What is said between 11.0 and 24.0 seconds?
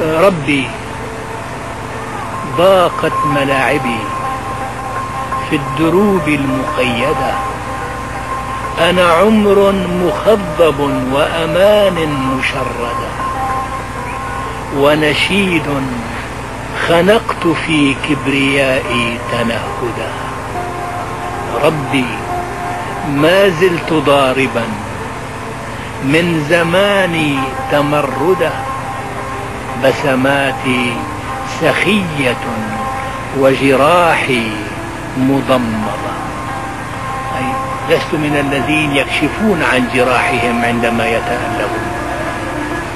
وأمان مشردة ونشيد خنقت في كبريائي تنهدا. ربي ما زلت